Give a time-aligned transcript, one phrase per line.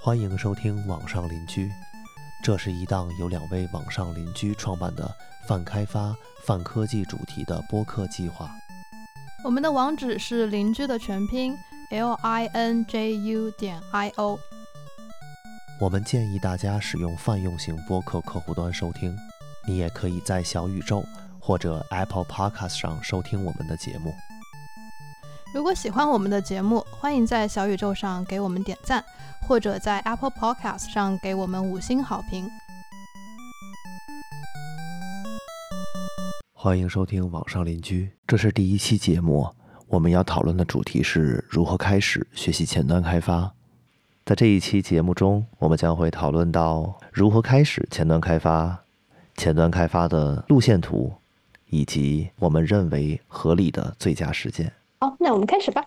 [0.00, 1.66] 欢迎收听《网上邻居》，
[2.42, 5.12] 这是一档由两位网上邻居创办的
[5.48, 6.14] 泛开发、
[6.44, 8.48] 泛科技主题的播客计划。
[9.46, 11.56] 我们的网址是邻居的全拼
[11.90, 14.36] l i n j u 点 i o。
[15.78, 19.16] 我们建议大家使用泛用型播客客户端收听，
[19.64, 21.04] 你也可以在小宇宙
[21.38, 24.12] 或者 Apple Podcast 上收听我们的节目。
[25.54, 29.04] 如果喜欢我们的节目，欢迎在小宇宙上给我们点赞，
[29.46, 32.50] 或者在 Apple Podcast 上给我们五星好评。
[36.66, 39.48] 欢迎收听《网上邻居》，这是第一期节目，
[39.86, 43.54] 我们要讨论的主题是如何开始学习前端开发。
[44.24, 48.76] 在这一期节目中，我们将会讨论到如何开始前端开发、
[49.36, 51.14] 前端开发的路线图，
[51.68, 54.72] 以及我们认为合理的最佳时间。
[54.98, 55.84] 好，那我们开始吧。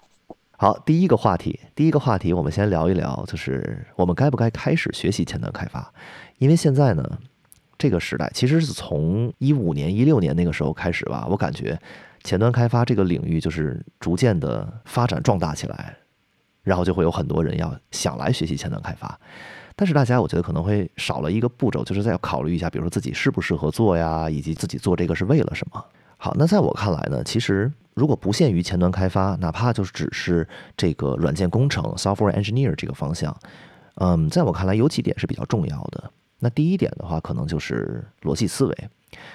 [0.51, 5.93] 好，第一个话题，第一个话题，我们先聊一聊，就是我们该不该开始学习前端开发？
[6.37, 7.19] 因为现在呢，
[7.79, 11.79] 这个时代其实是从一五年、一六年那个时候开始吧，我感觉
[12.23, 15.95] 前端开发这个领域就是逐渐的发展壮大起来，
[16.61, 19.17] 然后就会有很多人要想来学习前端开发。
[19.77, 25.81] 但是大家我觉得可能会少了一个步骤，就是在考虑一下，比如说自己适不适合做呀，以及自己做这个是为了什么。
[26.17, 33.33] 好，那在我看来呢，其实如果不限于前端开发，哪怕就是只是这个软件工程 （software engineer） 这个方向，
[33.95, 36.11] 嗯，在我看来有几点是比较重要的。
[36.39, 38.89] 那第一点的话，可能就是逻辑思维，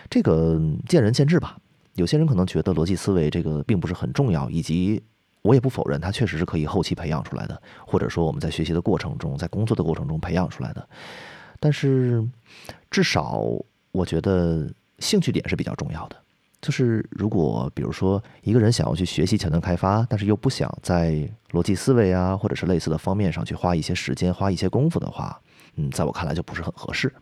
[0.08, 1.56] 这个见仁见智吧。
[1.94, 5.02] 有些人可能觉得逻辑思维这个并不是很重要，以及
[5.42, 10.88] 我也不否认它确实是可以后期培养出来的，或者说我们在学习的过程中，在工作的过程中培养出来的。
[11.60, 12.26] 但是
[12.90, 13.42] 至少
[13.92, 16.16] 我觉得兴趣点是比较重要的。
[16.60, 25.38] 就是如果比如说一个人想要去学习前端开发，但是又不想在逻辑思维啊或者是类似的方面上去花一些时间、花一些功夫的话，
[25.76, 27.12] 嗯，在我看来就不是很合适。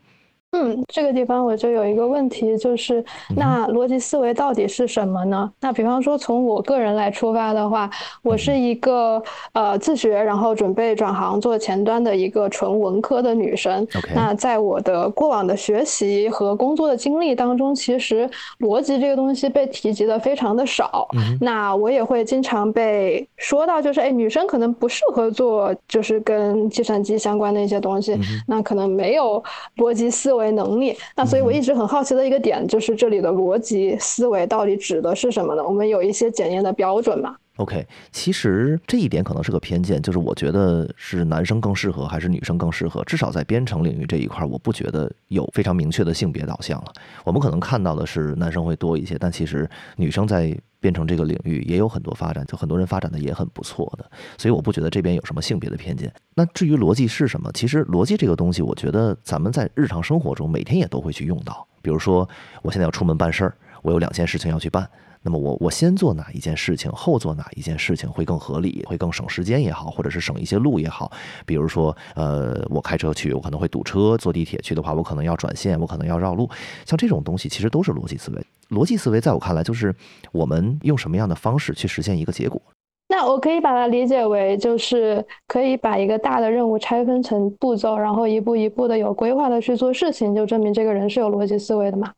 [0.55, 3.03] 嗯，这个地方我就有一个问题，就是
[3.35, 5.51] 那逻辑思维到底是什么呢？
[5.61, 7.89] 那比方说从我个人来出发的话，
[8.23, 9.23] 我是一个
[9.55, 13.87] 呃自学，然后准备转行做前端的一个纯文科的女生。
[14.15, 18.29] 那在我的过往的学习和工作的经历当中，其实
[18.61, 21.09] 逻辑这个东西被提及的非常的少。
[21.41, 29.43] 那我也会经常被说到，就是哎，女生可能不适合做就是跟计算机相关的一些东西，那可能没有
[29.79, 30.42] 逻辑思维。
[30.43, 35.65] 为能力，那所以我一直很好奇的一个点就是这里的逻辑思维到底指的是什么呢？
[35.65, 43.05] 我们有一些检验的标准吗？OK，其实这一点可能是个偏见，就是我觉得是男生更适合还是女生更适合？
[43.05, 46.93] 至少在编程领域这一块，我不觉得有非常明确的性别导向了。
[47.25, 50.57] 我们可能看到的是男生会多一些，但其实女生在。
[50.83, 56.13] 编程这个领域也有很多发展，就很多人发展的也很不错的，所以我不觉得这边有什么性别的偏见。
[56.35, 61.65] 那至于逻辑是什么，其实逻辑这个东西，我觉得咱们在日常生活中每天也都会去用到。
[61.83, 62.29] 比如说，
[62.63, 64.91] 我现在要出门办事儿，我有两件事情要去办。
[65.23, 71.13] 那么我我先做哪一件事情，后做哪一件事情会更合理，会更省时间也好，或者是省一些路也好。
[71.47, 76.51] 比如说，呃，我开车去，我可能会堵车；坐地铁去的话，我可能要转线，我可能要绕路。
[76.85, 78.47] 像这种东西，其实都是逻辑思维。
[78.71, 79.95] 逻辑思维在我看来，就是
[80.33, 82.61] 我们用什么样的方式去实现一个结果。
[83.09, 92.11] 那我可以把它理解为，就是可以把一个大的任务拆分成步骤，然后一步一步的有规划的去做事情，就证明这个人是有逻辑思维的嘛？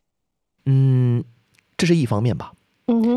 [0.65, 1.23] 嗯，
[1.77, 2.53] 这是一方面吧。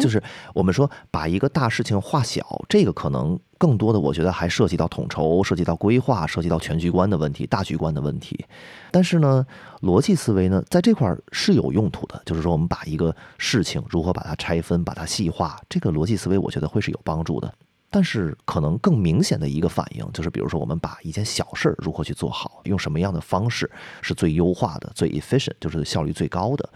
[0.01, 0.23] 就是
[0.55, 8.47] 我们说把一个大事情化小，这个可能更多的，我觉得还涉及到统筹，涉及到规划，涉及到全局观的问题、大局观的问题。
[8.91, 9.47] 但是呢，
[9.83, 12.23] 逻辑思维呢，在这块儿是有用途的。
[12.25, 17.53] 就是说，我们把一个事情如何把它拆分、把它细化，这个逻辑思维，我觉得会是有帮助的。
[17.91, 23.71] 但是，可能更明显的一个反应就是，比如说，我们把一件小事儿如何去做好，用什么样的方式
[24.03, 26.69] 是最优化的、最 efficient，就是效率最高的。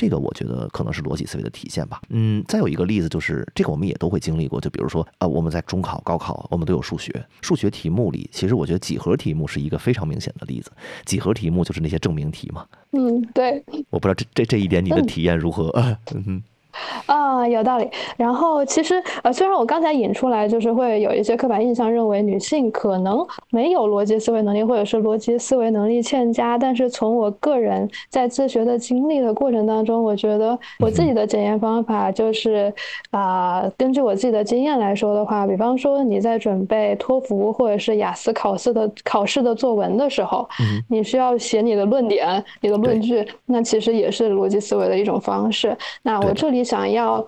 [0.00, 2.00] 这个我觉得可能是逻辑思维的体现吧。
[2.08, 4.58] 嗯，再有一个例子就是，这个我们也都会经历过。
[4.58, 7.12] 就比如说，呃，我们在中考、高考，我们都有数学。
[7.42, 10.72] 数学题目里，其实我觉得几何题目是一个非常明显的例子。
[11.04, 12.64] 几何题目就是那些证明题嘛。
[12.92, 13.62] 嗯，对。
[13.90, 15.68] 我不知道这这这一点你的体验如何？
[16.14, 16.42] 嗯。
[17.06, 17.88] 啊，有道理。
[18.16, 26.56] 然后其实呃，虽然我刚才引出来，就是会有一些刻板印象，认为女性可能没有逻辑思维能力，或者是逻辑思维能力欠佳。
[26.56, 32.72] 但是从我个人在自学的经历的过程当中，我觉得我自己的检验方法就是
[33.10, 40.48] 啊，根据我自己的经验来说的话，比方说你在准备托福或者是雅思考试的考试的作文的时候，
[40.88, 45.76] 你需要写你的论点、你的论据，那其实也是逻辑思维的一种方式。
[46.02, 47.24] 那我这里想要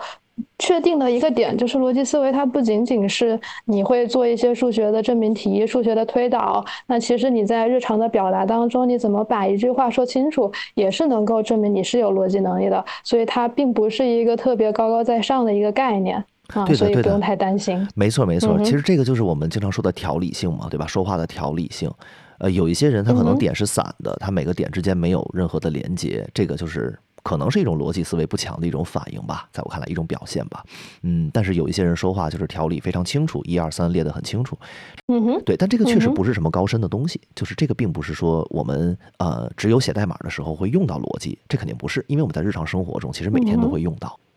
[0.58, 12.82] 确定的一个点就是，逻辑思维它不仅仅是你会做一些数学的证明题、数学的推导，那其实你在日常的表达当中，你怎么把一句话说清楚，也是能够证明你是有逻辑能力的。
[13.04, 16.16] 所以它并不是一个特别高高在上的一个概念
[16.54, 17.86] 啊，所以不用太担心。
[17.94, 18.58] 没错，没错。
[18.62, 20.86] 其实这个就是我们经常说的条理性嘛，对吧？
[20.86, 21.90] 说话的条理性。
[22.38, 26.98] 呃，有一些人他可能点是散的，他每个点之间没有任何的连接，这个就是。
[27.22, 30.64] 可能是一种逻辑思维不强的一种反应吧，在我看来一种表现吧，
[31.02, 34.58] 嗯，但是有一些人说话就是条理非常清楚，一二三列得很清楚，
[35.06, 44.18] 嗯哼，对，但这个确实不是什么高深的东西，就是这个并不是说我们呃只有写代码的时候会用到逻辑，这肯定不是，因为我们在日常生活中其实每天都会用到。
[44.18, 44.31] 嗯，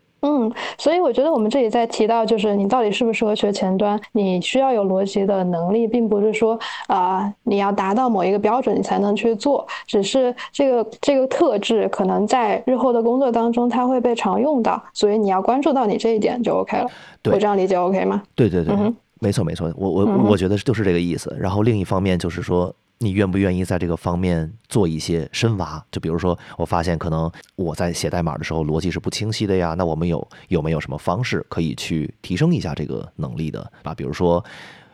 [0.77, 16.87] 所以我觉得我们这里在提到，就是你到底适不适合学前端，你需要有逻辑的能力，并不是说啊你要达到某一个标准你才能去做，只是这个这个特质可能在日后的工作当中它会被常用到，所以你要关注到你这一点就 OK 了。
[17.25, 18.21] 我这样理解 OK 吗？
[18.35, 18.75] 对对对，
[19.19, 21.35] 没错没错，我我我觉得就是这个意思。
[21.39, 22.73] 然后另一方面就是说。
[22.99, 25.83] 你愿不愿意在这个方面做一些深挖？
[25.91, 33.93] 就比如说，我发现可能我在写代码的时候逻辑是不清晰的呀，那我们有有没有什么方式可以去提升一下这个能力的啊？
[33.93, 34.43] 比如说。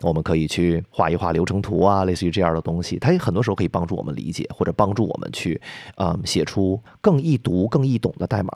[0.02, 5.60] 我们可以去画一画流程图啊，类似于这样的东西，它很多时候可以帮助我们理解，或者帮助我们去，
[5.98, 8.52] 嗯，写出更易读、更易懂的代码。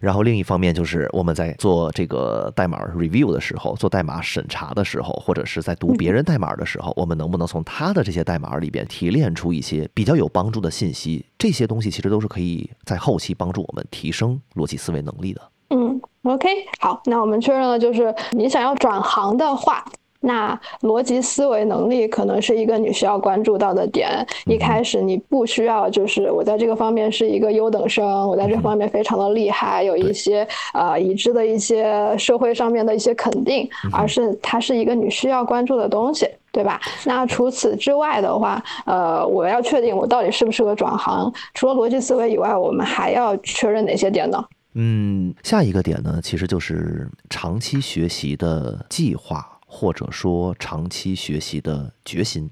[0.00, 11.24] 然后另一方面就是我们在做这个代码 review 的时候，做代码审查的时候，或者是在读别人代码的时候，我们能不能从他的这些代码里边提炼出一些比较有帮助的信息？
[11.38, 15.40] 这些东西其实都是可以在后期帮助我们提升逻辑思维能力的。
[15.70, 16.48] 嗯，OK，
[16.80, 19.84] 好，那我们确认了，就是你想要转行的话。
[20.20, 24.26] 那逻辑思维能力可能是一个你需要关注到的点。
[24.46, 36.80] 一开始你不需要，就是我在这个方面是一个优等生，我在这方面非常的厉害，有一些呃已知的一些社会上面的一些肯定，而是它是一个你需要关注的东西，对吧？
[37.04, 44.44] 那除此之外的话，呃，我要确定我到底适不适合转行，除了逻辑思维以外，我们还要确认哪些点呢？
[44.74, 49.55] 嗯，下一个点呢，其实就是长期学习的计划。
[49.66, 52.48] 或者说长期学习的决心，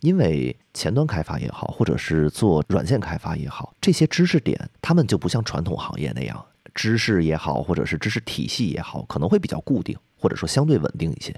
[0.00, 11.34] 因为前端开发也好，或者是做软件开发也好，这些知识点他们就不像传统行业那样，知识也好，或者是知识体系也好，可能会比较固定，或者说相对稳定一些。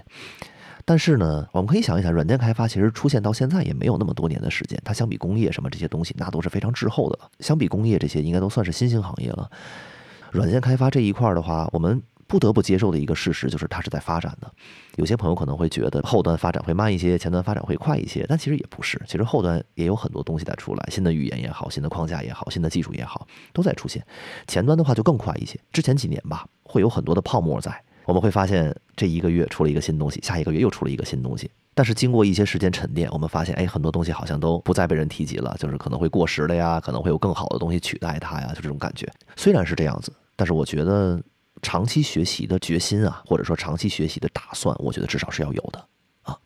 [0.85, 7.17] 但是呢，我们可以想一想，软件开发其实出现到现在也没有那么多年的时间，它相比工业什么这些东西，那都是非常滞后的。
[7.39, 9.49] 相比工业这些，应该都算是新兴行业了。
[10.31, 12.03] 软件开发这一块的话，我们。
[12.27, 14.51] 不得不接受的一个事实就是它是在发展的。
[14.95, 19.01] 有些朋友可能会觉得后端发展会慢一些，前端发展会快一些，但其实也不是。
[19.07, 24.05] 其实后端也有很多东西在出来，新的语言也好，新的框架也好，新的技术也好，都在出现。
[24.47, 25.59] 前端的话就更快一些。
[25.71, 27.83] 之前几年吧，会有很多的泡沫在。
[28.05, 31.49] 我们会发现这一个月出了一个新东西，下一个月又出了一个新东西。
[31.73, 39.09] 但是经过一些时间沉淀，我们发现，哎，很多东西好像都不再被人提及了，就是可能会过时了呀，可能会有更好的东西取代它呀，就这种感觉。
[39.35, 41.19] 虽然是这样子，但是我觉得。
[41.63, 45.79] 长期学习的决心啊，或者说长期学习的打算，我觉得至少是要有的。
[46.21, 46.37] 啊。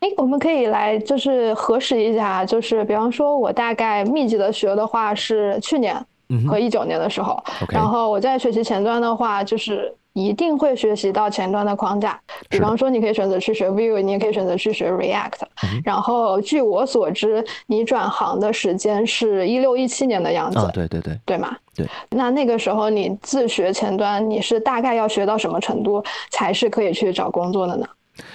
[0.00, 6.02] 哎，我们可以来就是核实一下，就是比方说，我大概密集的学的话是去年
[6.48, 12.18] 和一九年的时候，然后我在学习前端的话，就是一定会学习到前端的框架。
[12.48, 15.42] 比方说，你可以选择去学 Vue，你也可以选择去学 React。
[15.84, 20.58] 然后据我所知，你转行的时间是一六一七年的样子。
[20.72, 21.54] 对对对，对吗？
[21.74, 27.86] 对，那那个时候你自学前端，你是大概要学到什么程度才是可以去找工作的呢？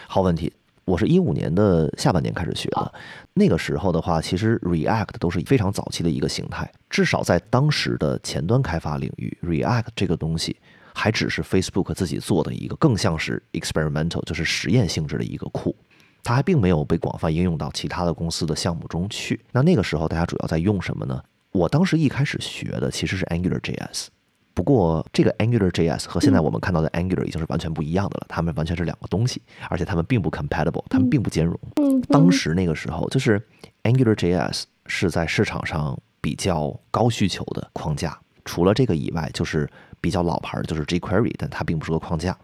[0.07, 0.53] 好问题，
[0.85, 2.91] 我是一五年的下半年开始学的，
[3.33, 10.57] 那个时候的话，其实 React 都是非常早期的一个形态，至少在当时的前端开发领域，React 这个东西
[11.01, 15.75] 还只是 Facebook 自己做的一个，更像是 experimental，就是实验性质的一个库，
[16.21, 19.43] 它还并没有被广泛应用到其他的公司的项目中去。
[19.51, 21.19] 那那个时候大家主要在用什么呢？
[21.53, 24.09] 我当时一开始学的其实是 Angular JS，
[24.53, 31.59] 不过这个 Angular JS 和现在我们看到的 Angular 已经是完全不一样的了，它们完全是两个东西，而且它们并不 compatible，它们并不兼容。
[32.09, 33.41] 当时那个时候，就是
[33.81, 38.19] Angular JS 是在市场上比较高需求的框架。
[38.45, 39.69] 除了这个以外，就是
[39.99, 42.37] 比较老牌的，就是 jQuery，但它并不是个框架。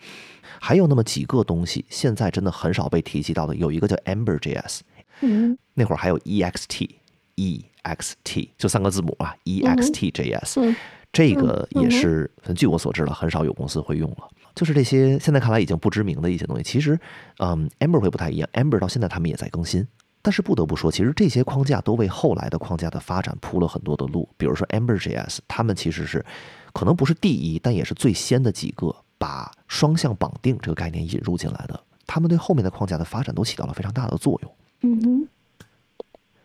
[0.59, 4.79] 还有那么几个东西，现在真的很少被提及到的，有一个叫 Ember.js，
[5.21, 8.13] 嗯那会儿还有 ext，ext
[8.57, 10.75] 就三个字母啊，ext.js，、嗯
[11.13, 14.27] 这个嗯也是，据我所知了，很少有公司会用了。
[14.53, 16.99] 就是这些现在看来已经不知名的一些东西，其实，
[17.39, 19.87] 嗯，Ember 会不太一样，Ember 到现在他们也在更新。
[20.27, 24.27] 但是不得不说，其实这些框架都为后来的框架的发展铺了很多的路。
[24.35, 26.25] 比如说 Ember.js，他们其实是
[26.73, 31.79] 可能不是第一，但也是最先的几个把双向绑定这个概念引入进来的。
[32.05, 34.51] 他们对后面的框架的发展都起到了非常大的作用。
[34.81, 35.27] 嗯哼。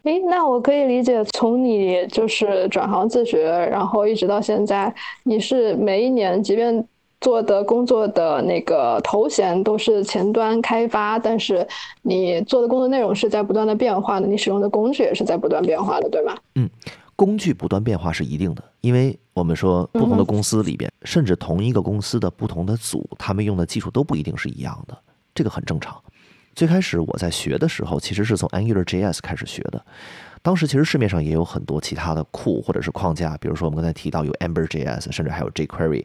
[0.04, 6.86] 诶，那我可以理解，从你就是转行自学，然后一直到现在，你是每一年，即便
[7.22, 11.66] 做的工作的那个头衔都是前端开发，但是
[12.02, 16.36] 你做的工作内容是在不断的变化的，你使用的工具也是在不断变化的，对吗？
[16.56, 16.68] 嗯？
[17.14, 24.98] 工具不断变化是一定的，因为我们说不同的公司里边，甚至同一个公司的不同的组，他们用的技术都不一定是一样的，
[25.32, 25.96] 这个很正常。
[26.56, 29.84] 最开始我在学的时候，其实是从 AngularJS 开始学的。
[30.42, 36.04] 当时其实市面上也有很多其他的库或者是框架，比如说我们刚才提到有 Ember.js，甚至还有 jQuery，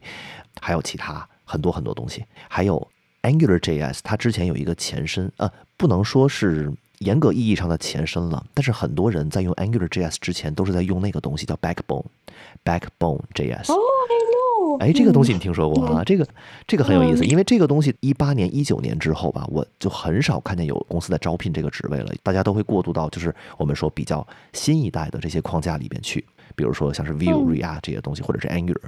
[0.60, 2.24] 还有其他很多很多东西。
[2.48, 2.88] 还有
[3.22, 13.72] AngularJS，它之前有一个前身，呃，不能说是严格意义上的前身了，但是很多人在用 AngularJS 之前都是在用那个东西叫 Backbone，Backbone.js。
[14.78, 16.02] 哎，这个东西你听说过啊？
[16.02, 16.26] 嗯这个
[16.66, 17.28] 这个很有意思，嗯。
[17.28, 28.80] 因为这个东西一八年、一九年之后吧，我就很少看见有公司在招聘这个职位了，大家都会过渡到就是我们说比较新一代的这些框架里边去，比如说像是 Vue、嗯 React 这些东西，或者是 Angular，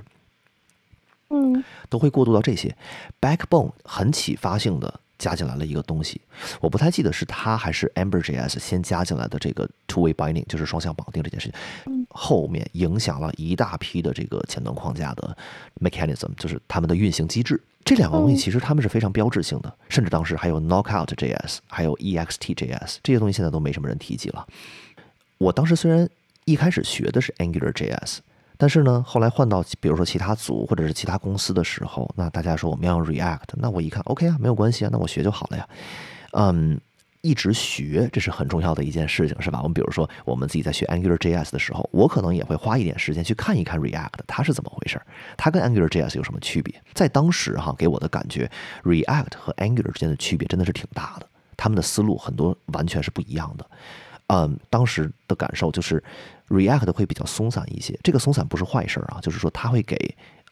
[1.30, 1.64] 嗯。
[1.88, 2.74] 都会过渡到这些。
[3.20, 6.20] Backbone 很启发性的加进来了一个东西，
[6.60, 11.52] 我不太记得是它还是 Ember.js 先加进来的这个 two-way binding，就是双向绑定这件事
[11.84, 15.36] 情，后面影响了一大批的这个前端框架的
[15.80, 17.60] mechanism，就是他们的运行机制。
[17.84, 24.46] 这两个东西嗯其实他们是非常标志性的，甚至当时还有 Knockout.js，还有 ext.js 这些东西现在都没什么人提及了。
[25.38, 26.08] 我当时虽然
[26.44, 28.18] 一开始学的是 AngularJS，
[28.60, 35.66] 但是呢，后来换到比如说其他组或者是其他公司的时候，那大家说我们要用 React，那我一看 OK 啊，没有关系啊，那我学就好了呀。
[36.32, 36.78] 嗯，
[37.22, 39.60] 一直学这是很重要的一件事情，是吧？
[39.62, 45.00] 我们比如说我们自己在学 AngularJS 的时候，我可能也会花一点时间去看一看 React 它是怎么回事，
[45.38, 46.74] 它跟 AngularJS 有什么区别？
[46.92, 48.50] 在当时哈，给我的感觉
[48.84, 51.26] ，React 和 Angular 之间的区别真的是挺大的，
[51.56, 53.66] 他们的思路很多完全是不一样的。
[54.32, 56.02] 嗯，当时的感受就是
[56.48, 59.96] React 会比较松散一些，这个松散不是坏事啊，就是说它会给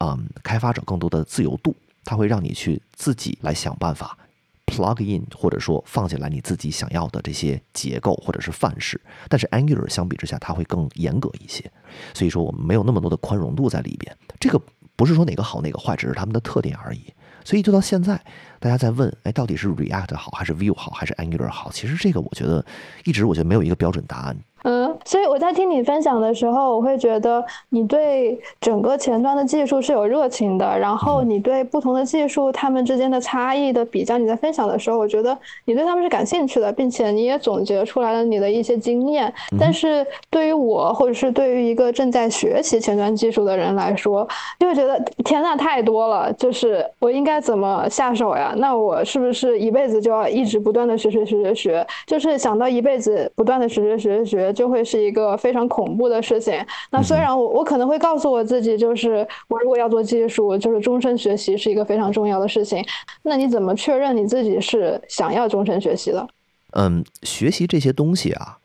[0.00, 4.18] 嗯开发者更多的自由度，它会让你去自己来想办法
[4.66, 9.00] plug in 或者说放进来你自己想要的这些结构或者是范式。
[9.28, 11.70] 但是 Angular 相比之下，它会更严格一些，
[12.14, 14.16] 所以说我们没有那么多的宽容度在里边。
[14.40, 14.61] 这个
[14.97, 17.12] 不是说哪个好哪个坏，只是他们的特点而已。
[17.49, 18.23] 所以就到现在，
[18.61, 21.73] 大家在问，哎，到底是 React 好还是 View 好还是 Angular 好？
[21.73, 22.62] 其实这个我觉得
[23.05, 24.37] 一直我觉得没有一个标准答案。
[24.64, 39.32] 嗯，所以我在听你分享的时候，我会觉得你对整个前端的技术是有热情的，然后你对不同的技术它们之间的差异的比较，你在分享的时候，我觉得你对他们是感兴趣的，并且你也总结出来了你的一些经验。
[39.58, 44.26] 但是对于我，或者是对于一个正在学习前端技术的人来说，
[44.58, 48.52] 就会觉得天呐，太多了，就是我应该怎么下手呀？
[48.56, 51.86] 那我是不是一辈子就要一直不断的学学学学学？
[52.06, 56.55] 就是想到一辈子不断的学学学学，就会是一个非常恐怖的事情。
[56.90, 62.85] 那虽然我我可能会告诉我自己，就是我如果要做技术，就是终身学习是一个非常重要的事情。
[63.23, 66.28] 那你怎么确认你自己是想要终身学习的？
[66.73, 68.59] 嗯，学习这些东西啊，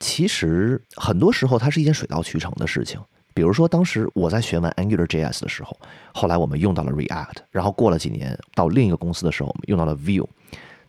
[0.00, 2.98] 其实很多时候它是一件水到渠成的事情。
[3.34, 5.76] 比如说，当时我在学完 AngularJS 的时候，
[6.12, 10.26] 后来我们用到了 React，然后过了几年到另一个公司的时候，我们用到了 Vue。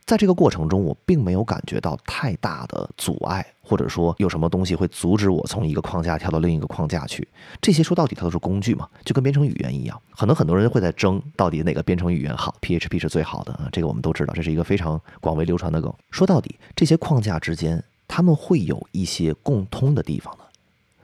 [0.05, 7.27] 在这个过程中，我并没有感觉到太大的阻碍，或者说有什么东西会阻止我从一个框架跳到另一个框架去。
[7.61, 10.01] 这些说到底它都是工具嘛，就跟编程语言一样。
[10.17, 15.93] 可能很多人会在争到底哪个编程语言好，PHP 是最好的啊，这个我们都知道，这是一个非常广为流传的梗。
[16.09, 20.48] 说到底，这些框架之间，他们会有一些共通的地方的。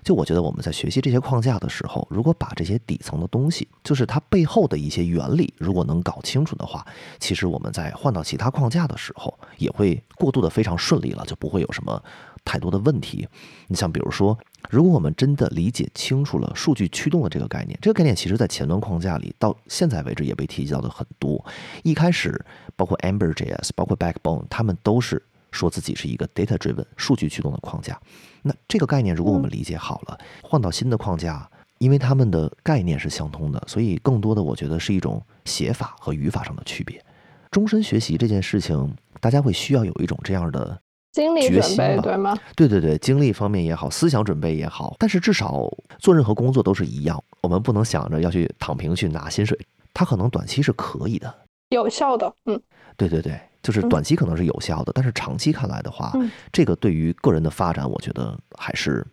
[0.06, 6.86] 就我觉得我们在学习这些框架的时候，如果把这些底层的东西，就是它背后的一些原理，如果能搞清楚的话，
[7.20, 12.00] 其实我们在换到其他框架的时候，也会过渡的非常顺利了，就不会有什么
[12.46, 13.28] 太多的问题。
[13.68, 14.38] 你像比如说，
[14.70, 21.44] 如果我们真的理解清楚了数据驱动的这个概念，这个概念其实在前端框架里到现在为止也被提及到的很多。
[21.82, 22.46] 一开始，
[22.76, 25.20] 包括 Ember.js，包括 Backbone，他们都是
[25.56, 28.00] 说自己是一个 data driven 数据驱动的框架。
[28.44, 37.04] 那这个概念，如果我们理解好了，换到新的框架，因为他们的概念是相通的，所以更多的我觉得是一种写法和语法上的区别。
[37.50, 40.78] 终身学习这件事情，大家会需要有一种这样的
[41.14, 42.38] 心理准备，对吗？
[42.56, 45.66] 对对对，精力方面也好，思想准备也好，但是至少
[45.98, 49.58] 做任何工作都是一样，我们不能想着要去躺平去拿薪水，
[49.94, 51.34] 它可能短期是可以的，
[51.70, 52.62] 有效的，嗯，
[52.98, 56.14] 对对对，就是短期可能是有效的，但是长期看来的话，
[56.54, 59.04] 这个对于个人的发展，我觉得还是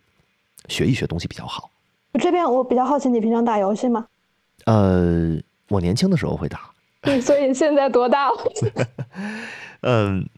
[0.69, 1.71] 学一学东西比较好。
[2.21, 4.05] 这边我比较好奇，你平常打游戏吗？
[4.67, 5.39] 呃，
[5.71, 6.61] 我年轻的时候会打。
[7.01, 8.37] 对，所以现在多大了？
[9.81, 10.29] 嗯，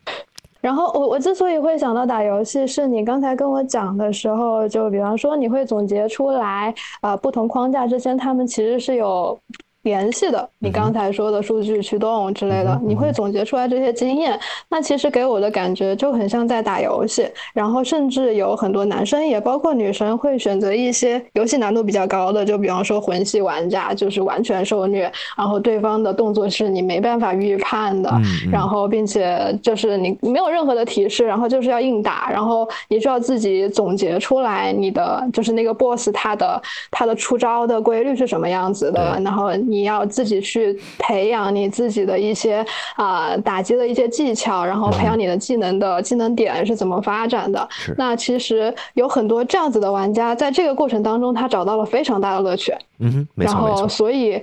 [0.60, 9.36] 然后我我之所以会想到打游戏，是你刚才跟我讲的时候，就比方说你会总结出来啊，不同框架之间他们其实是有。
[9.84, 14.38] 联系的，你刚才说的数据驱动之类的，你会总结出来这些经验。
[14.68, 28.10] 那其实给我的感觉就很像在打游戏，然后甚至有很多男生也包括女生会选择一些游戏难度比较高的，就比方说魂系玩家就是完全受虐，然后对方的动作是你没办法预判的，
[28.50, 39.52] 然后并且就是你没有任何的提示，然后就是要硬打，然后你需要自己总结出来你的就是那个 boss 他的他的出招的规律是什么样子的，然后。
[39.74, 42.64] 你要自己去培养你自己的一些
[42.94, 47.68] 啊打击的一些技巧，然后培养你的技能的技能点是怎么发展的。
[47.98, 52.72] 那其实有很多这样子的玩家，在这个过程当中，他找到了非常大的乐趣。
[53.00, 54.40] 嗯，没错然后，所以，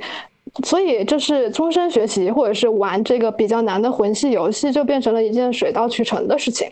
[0.65, 6.69] 所以就是终身学习，或者是玩这个比较难的魂系游戏，就变成了一件水到渠成的事情。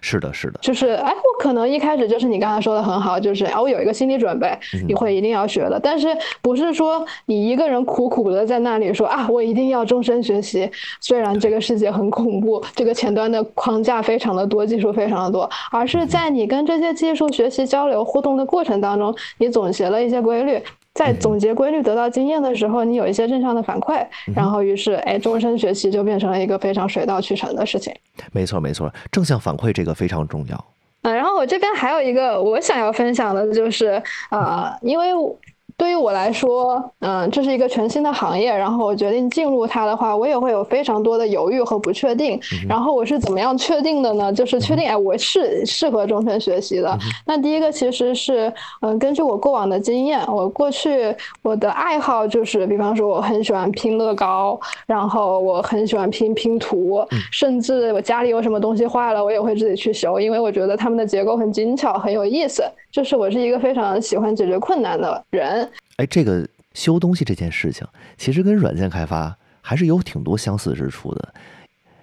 [0.00, 6.08] 是的，是的，就是哎，我可能一开始就是你刚才说的很好，就是哎，我有一个心理准备，你会一定要学的，但是
[6.40, 20.62] 不是说你一个人苦苦的在那里说啊，我一定要终身学习，虽然这个世界很恐怖，这个前端的框架非常的多，技术非常的多，而是在你跟这些技术学习、交流、互动的过程当中，你总结了一些规律。
[20.94, 27.92] 在总结规律、得到经验的时候，你有一些正向的反馈，然后于是，哎，终身学习就变成了一个非常水到渠成的事情。
[28.32, 30.64] 没错，没错，正向反馈这个非常重要。
[31.02, 35.06] 嗯，然后我这边还有一个我想要分享的就是，呃，因为。
[35.76, 42.40] 对于我来说，嗯，这是一个全新的行业，然后我决定进入它的话，我也会有非常多的犹豫和不确定。
[42.68, 44.32] 然后我是怎么样确定的呢？
[44.32, 46.96] 就是确定，哎，我是适合终身学习的。
[47.26, 62.62] 那第一个其实是，嗯，根据我过往的经验，我过去我的爱好就是，比方说我很喜欢拼乐高，然后我很喜欢拼拼图，甚至我家里有什么东西坏了，我也会自己去修，因为我觉得它们的结构很精巧，很有意思。
[62.94, 65.68] 就是我是一个非常喜欢解决困难的人。
[65.96, 67.84] 哎，这个修东西这件事情，
[68.16, 71.34] 其实跟软件开发还是有挺多相似之处的。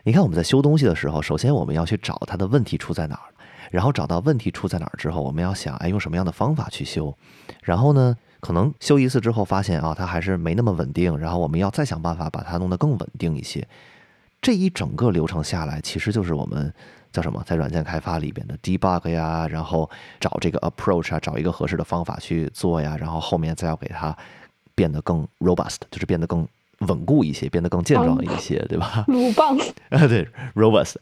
[0.03, 3.31] 你看，我们在修东西的时候，首先我们要去找它的问题出在哪儿，
[3.71, 7.15] 然后找到问题出在哪儿之后，我们要想，哎，用什么样的方法去修。
[7.63, 13.65] 然后呢，可能修一次之后发现啊，它还是没那么稳定，然后我们要再想办法把它弄得更稳定一些。
[14.41, 16.73] 这一整个流程下来，其实就是我们。
[17.11, 17.43] 叫什么？
[17.45, 24.15] 在软件开发里边的 debug 呀，然后找这个 approach 啊，找一个合适的方法去做呀，然后后面再要给它
[24.73, 26.47] 变得更 robust，就是变得更
[26.87, 29.03] 稳固一些，变得更健壮一些，对吧？
[29.09, 29.57] 鲁棒
[29.89, 30.95] 啊， 对，robust，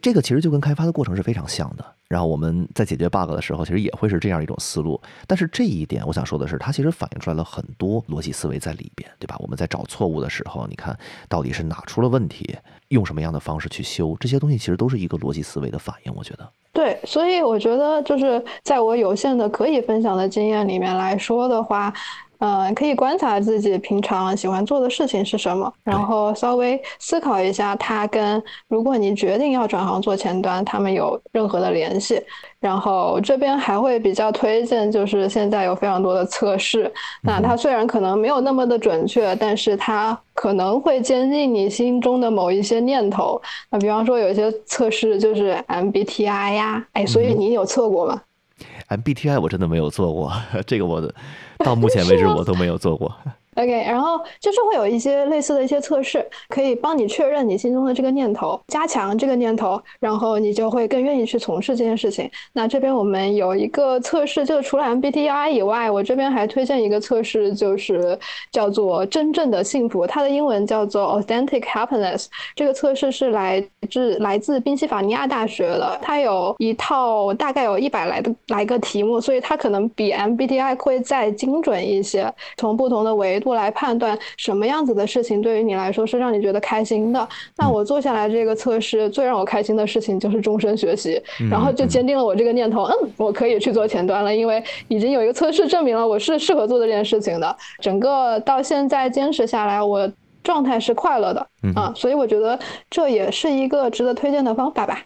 [0.00, 1.84] 这个其实就跟开发的过程是非常像的。
[2.08, 5.00] 然后我们在解决 bug 的时候，其实也会是这样一种思路。
[5.28, 9.36] 但是这一点，我想说的是，它其实反映出来了很多逻辑思维在里边，对吧？
[9.38, 12.56] 我们在找错误的时候，你看到底是哪出了问题，
[12.88, 16.12] 用什么样的方式去修，这些东西其实都是一个逻辑思维的反应。
[16.16, 21.92] 我觉得，对，所以我觉得就是在我有限的可以分享的经验里面来说的话。
[22.40, 32.20] 嗯，可以观察自己平常喜欢做的事情是什么，然后稍微思考一下它跟如果你决定要转行做前端，他们有任何的联系。
[32.58, 43.40] 然后这边还会比较推荐，就是现在有非常多的测试，那它虽然可能没有那么的准确，但是它可能会坚定你心中的某一些念头。
[43.70, 48.20] 那比方说有一些测试就是 MBTI 呀，哎，所以你有测过吗
[48.90, 50.32] ？MBTI 我真的没有做过，
[50.66, 51.00] 这个我
[51.58, 53.14] 到目前为止我都没有做过。
[53.60, 62.30] OK，然后就是会有一些类似的一些测试，可以帮你确认你心中的这个念头，加强这个念头，然后你就会更愿意去从事这件事情。
[62.54, 68.18] 那这边我们有一个测试，就除了 MBTI 以外，我这边还推荐一个测试，就是
[68.50, 72.28] 叫做真正的幸福，它的英文叫做 Authentic Happiness。
[72.56, 83.49] 这个测试是来自来自宾夕法尼亚大学的，它有一套大概有一百来的来个题目，所以它可能比 MBTI 会再精准一些，从不同的维度。
[83.50, 87.28] 步来判断什么样子的事情对于你来说是让你觉得开心的。
[87.56, 97.56] 那我做下来这个测试，最让我开心的事情就是终身学习，然后就坚定了我这个念头，嗯，我可以去做前端了，因为已经有一个测试证明了我是适合做这件事情的。
[97.80, 100.08] 整个到现在坚持下来，我
[100.44, 102.58] 状态是快乐的啊，所以我觉得
[102.88, 105.02] 这也是一个值得推荐的方法吧。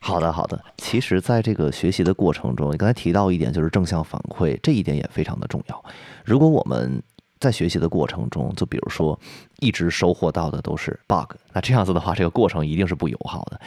[0.00, 0.58] 好的，好的。
[0.76, 5.84] 其实，在这个学习的过程中，你刚才提到一点，就是正向反馈，这一点也非常的重要。
[6.24, 7.02] 如果我们
[7.40, 9.18] 在学习的过程中，就比如说
[9.60, 13.60] 一直收获到的都是 bug，那这样子的话，这个过程一定是不友好的。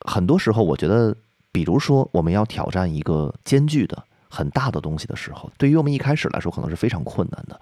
[0.00, 1.16] 很多时候，我觉得，
[1.50, 7.58] 比如说我们要挑战一个艰巨的、很大的东西的时候，对于我们一开始来说，可能是非常困难的。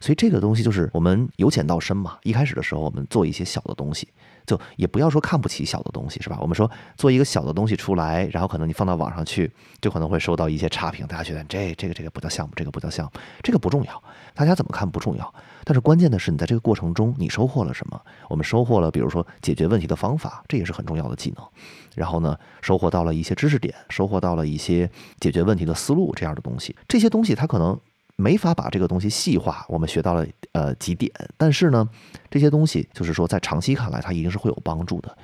[0.00, 2.18] 所以，这个东西就是我们由浅到深嘛。
[2.22, 4.08] 一开始的时候，我们做一些小的东西。
[4.46, 6.38] 就也不要说看不起小的东西，是吧？
[6.40, 9.50] 我们说做一个小的东西出来，然后可能你放到网上去，
[9.80, 11.06] 就可能会收到一些差评。
[11.06, 14.02] 大家觉得这这个这个不叫项目，这个不叫项目，这个不重要。
[14.34, 18.00] 大家怎么看不重要，但是关键的是你在这个过程中你收获了什么？
[18.28, 21.46] 我们收获了，比如说解决问题的方法，这也是很重要的技能。
[21.94, 26.74] 然后呢，收获到了一些知识点，收获到了一些解决问题的思路这样的东西。
[26.88, 27.78] 这些东西它可能。
[28.22, 31.88] 没法把这个东西细化，我们学到了呃几点，但是呢，
[32.30, 35.16] 这些东西就是说在长期看来，它一定是会有帮助的。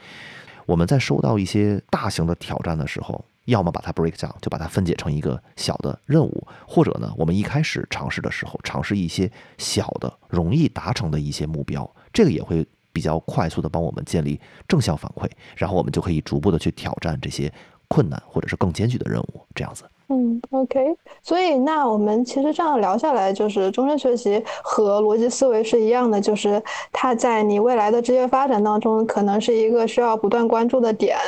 [0.67, 17.51] 我们在收到一些大型的挑战的时候，要么把它 break down，就把它分解成一个小的任务，或者呢，我们一开始尝试的时候，尝试一些小的、容易达成的一些目标，这个也会比较快速的帮我们建立正向反馈，然后我们就可以逐步的去挑战这些
[17.87, 19.85] 困难或者是更艰巨的任务，这样子。
[20.11, 31.19] 嗯，OK，所以那我们其实这样聊下来，就是终身学习和逻辑思维是一样的，就是它在你未来的职业发展当中，可能是一个需要不断关注的点，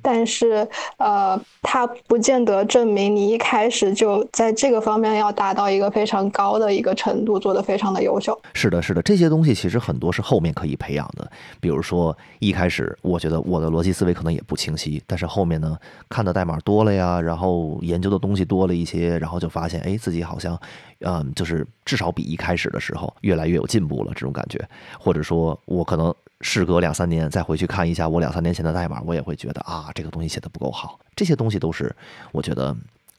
[0.00, 0.64] 但是
[0.98, 8.40] 呃，它不见得证明你一开始就在这个方面要达到一个非常高的一个程度，做得非常的优秀。
[8.54, 11.28] 是的，是的，这些东西其实很多是后面可以培养的，
[11.60, 15.76] 比如说一开始我觉得我的逻辑思维可能也不清晰，但是后面呢
[16.08, 18.27] 看的代码多了呀，然后研究的东。
[18.28, 20.60] 东西多了一些，然后就发现，哎，自己好像，
[21.00, 24.62] 嗯，就是至少比一开始的时候越来越有进步了，这种感觉。
[25.00, 31.00] 或者说我可能事隔两三年再回去看一下我两三年前的代码，我也会觉得啊，这个东西写的不够好。
[31.16, 31.90] 这些东西都是
[32.30, 32.76] 我觉得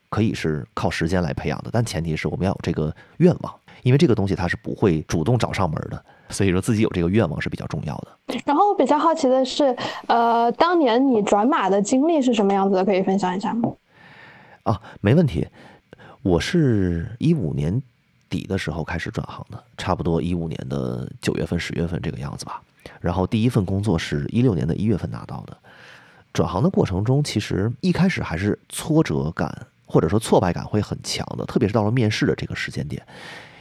[0.08, 8.40] 可以是靠时间来培养的，但前提是我们要有这个愿望，因为这个东西它是不会主动找上门的，所以说自己有这个愿望是比较重要的。
[8.46, 12.84] 然后我比较好奇的是，呃，当年你转码的经历是什么样子的？
[12.84, 13.72] 可以分享一下吗？
[14.64, 15.46] 啊，没问题。
[16.22, 17.82] 我是一五年
[18.28, 22.62] 底的时候开始转行的，差不多一五年的九月份、十月份这个样子吧。
[23.00, 25.56] 然后第一份工作是一六年的一月份拿到的。
[26.32, 33.02] 转行的过程中，其实一开始还是挫折感或者说挫败感会很强的，特别是到了面试的这个时间点，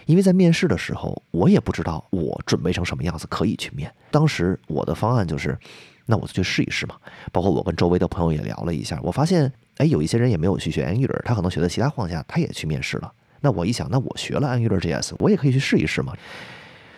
[0.05, 3.89] 因为在面试的时候，我也不知道我准备成什么样子可以去面。
[4.11, 5.57] 当时我的方案就是，
[6.05, 6.95] 那我就去试一试嘛。
[7.31, 9.49] 包括我跟周围的朋友也聊了一下，我发现。
[9.79, 13.11] 哎，有一些人也没有去学 Angular，他可能学的其他框架，他也去面试了。
[13.39, 16.13] 那我一想，那我学了 Angular JS，我也可以去试一试嘛。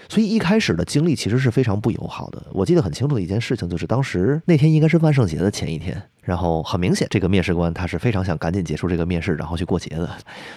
[0.10, 2.44] 所以一开始的经历其实是非常不友好的。
[2.52, 10.10] 我记得很清楚的一件事情，就是当时那天应该是万圣节的前一天，然后很明显这个面试官他是非常想赶紧结束这个面试，然后去过节的，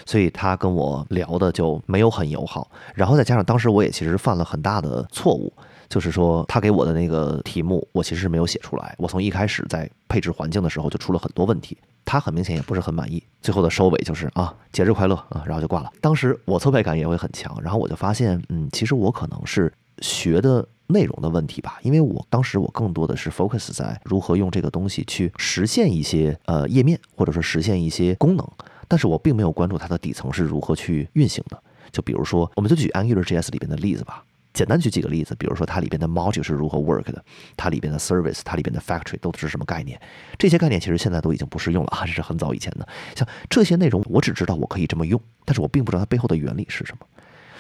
[0.07, 2.71] 所以他跟我聊的就没有很友好。
[2.95, 5.53] 然后再加上当时我也其实犯了很大的错误。
[5.87, 8.95] 就是说，他给我的那个题目，我其实是没有写出来。
[8.99, 13.23] 我从一开始在配置环境的时候就出了很多问题，他很明显也不是很满意。
[13.41, 15.91] 最后的收尾就是啊，节日快乐啊，然后就挂了。
[16.01, 28.47] 当时我挫败感也会很强，然后我就发现，嗯，其实我可能是学的内容的问题吧，因为我当时我更多的是 focus 在如何用这个东西去实现一些呃页面，或者说实现一些功能，
[28.89, 31.63] 但是我并没有关注它的底层是如何去运行的。
[31.93, 34.25] 就比如说，我们就举 AngularJS 里边的例子吧。
[34.55, 37.23] 简单举几个例子，比如说它里边的 module 是如何 work 的，
[37.57, 40.01] 它里边的 service，它里边的 factory 都是什么概念？
[40.39, 42.89] 这些概念其实现在都已经不适用了啊，这是很早以前的。
[43.17, 47.07] 像这些内容，我只知道我可以这么用，但是我并不知道它背后的原理是什么。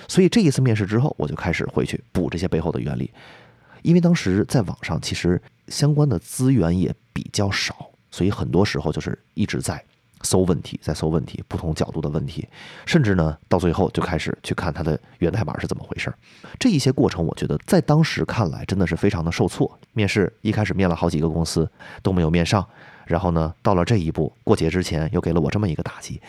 [0.07, 3.11] 所以这一次面试之后，我就开始回去补这些背后的原理，
[3.83, 9.85] 因为当时在网上其实相关的资源也比较少，所以很多时候就是一直在。
[10.25, 12.49] 搜问题，再搜问题，不同角度的问题，
[12.87, 16.13] 甚至呢，到最后就开始去看它的源代码是怎么回事。
[16.59, 19.79] 这一些过程，我觉得在当时看来真的是非常的受挫。
[19.93, 21.71] 面试一开始面了好几个公司
[22.03, 22.67] 都没有面上，
[23.07, 26.21] 然后呢，到了这一步，过节之前又给了我这么一个打击，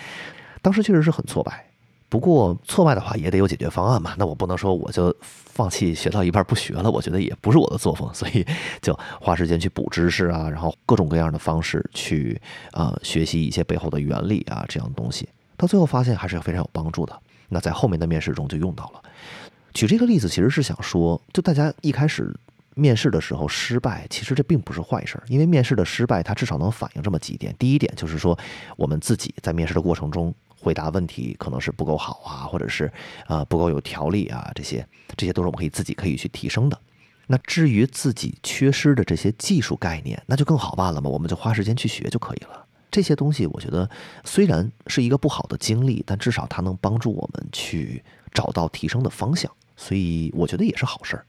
[0.61, 1.65] 当时确实是很挫败。
[2.07, 8.45] 不过挫败的话也得有解决方案嘛，那我不能说我就放弃学到一半不学了，我觉得也不是我的作风，所以
[8.81, 12.39] 就花时间去补知识啊，然后各种各样的方式去
[12.71, 17.19] 啊学习一些背后的原理啊这样的东西，到最后发现还是非常有帮助的。
[17.49, 19.01] 那在后面的面试中就用到了。
[19.73, 22.33] 举这个例子其实是想说，就大家一开始
[22.75, 27.55] 面试的时候失败，其实这并不是坏事儿，因为面试的失败，它至少能反映这么几点。
[27.57, 28.37] 第一点就是说，
[28.77, 32.91] 我们自己在面试的过程中回答问题可能是不够好啊，或者是
[33.25, 36.79] 啊不够有条理啊，这些这些都是我们可以自己可以去提升的。
[37.27, 42.65] 那至于自己缺失的这些技术概念，那就更好办了嘛，我们就花时间去学就可以了。
[42.91, 43.89] 这些东西，我觉得
[44.23, 51.25] 虽然是一个不好的经历，但至少它能帮助我们去找到提升的方向，所以我觉得也是好事儿。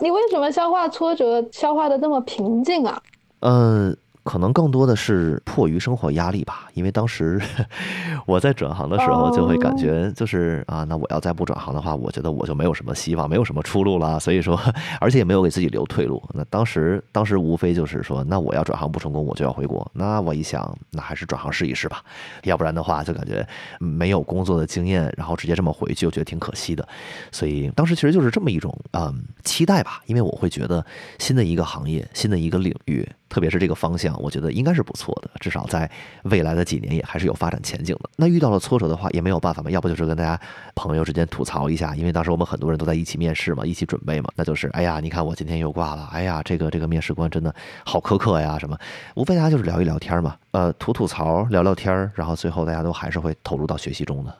[0.00, 3.00] 你为什么消化挫折消化的这么平静啊？
[3.40, 3.96] 嗯。
[4.28, 7.40] 可能更多的是迫于生活压力吧，因为当时
[8.26, 14.20] 我在转行的时候就会感觉就是啊，那我要再不转行的话，我觉得我就没有什么希望，没有什么出路了。
[14.20, 14.60] 所以说，
[15.00, 16.22] 而且也没有给自己留退路。
[16.34, 19.90] 那当时，当时无非就是说，那我要转行不成功，我就要回国。
[19.94, 22.02] 那我一想，那还是转行试一试吧，
[22.42, 23.48] 要不然的话，就感觉
[23.80, 26.86] 没有工作的经验，然后直接这么回去，我觉得挺可惜的。
[27.32, 30.84] 所以当时其实就是这么一种嗯期待吧，因为我会觉得
[31.18, 33.08] 新的一个行业，新的一个领域。
[33.28, 35.90] 特别是这个方向，我觉得应该是不错的，至少在
[36.24, 38.10] 未来的几年也还是有发展前景的。
[38.16, 40.40] 那遇到了挫折的话，也没有办法嘛，要不就是跟大家
[40.74, 48.78] 朋友之间吐槽一下，因为当时我们很多人都在一起面试嘛，一起准备嘛，那就是哎呀，你看我今天又挂了，哎呀，这个这个面试官真的好苛刻呀，什么，
[49.14, 54.34] 无非大家就是聊一聊天嘛，呃，吐吐槽，聊聊天然后最后大家都还是会投入到学习中的。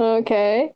[0.00, 0.72] OK，